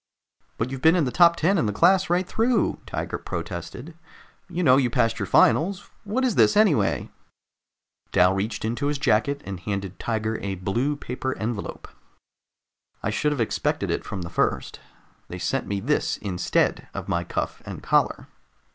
[0.57, 3.93] "But you've been in the top ten in the class right through!" Tiger protested.
[4.49, 5.91] "You know you passed your finals.
[6.05, 7.11] What is this, anyway?"
[8.11, 11.87] Dal reached into his jacket and handed Tiger a blue paper envelope.
[13.03, 14.79] "I should have expected it from the first.
[15.27, 18.25] They sent me this instead of my cuff and collar."